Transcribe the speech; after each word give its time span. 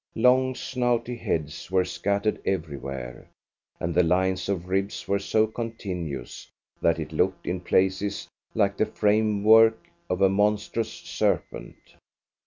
Long, 0.15 0.55
snouty 0.55 1.15
heads 1.15 1.69
were 1.69 1.85
scattered 1.85 2.41
everywhere, 2.43 3.29
and 3.79 3.93
the 3.93 4.01
lines 4.01 4.49
of 4.49 4.67
ribs 4.67 5.07
were 5.07 5.19
so 5.19 5.45
continuous 5.45 6.49
that 6.81 6.97
it 6.97 7.11
looked 7.11 7.45
in 7.45 7.59
places 7.59 8.27
like 8.55 8.77
the 8.77 8.87
framework 8.87 9.77
of 10.09 10.23
a 10.23 10.27
monstrous 10.27 10.91
serpent. 10.91 11.75